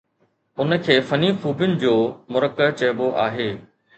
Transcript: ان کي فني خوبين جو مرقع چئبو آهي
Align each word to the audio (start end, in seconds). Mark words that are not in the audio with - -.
ان 0.63 0.77
کي 0.85 0.95
فني 1.09 1.29
خوبين 1.43 1.71
جو 1.83 1.93
مرقع 2.37 2.69
چئبو 2.79 3.13
آهي 3.27 3.49